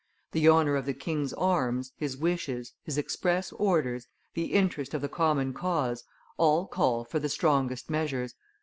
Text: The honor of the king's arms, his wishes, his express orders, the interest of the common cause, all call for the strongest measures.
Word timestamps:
The 0.31 0.47
honor 0.47 0.75
of 0.77 0.87
the 0.87 0.95
king's 0.95 1.31
arms, 1.33 1.91
his 1.95 2.17
wishes, 2.17 2.73
his 2.81 2.97
express 2.97 3.51
orders, 3.51 4.07
the 4.33 4.45
interest 4.53 4.95
of 4.95 5.03
the 5.03 5.07
common 5.09 5.53
cause, 5.53 6.05
all 6.37 6.65
call 6.65 7.03
for 7.03 7.19
the 7.19 7.29
strongest 7.29 7.87
measures. 7.87 8.33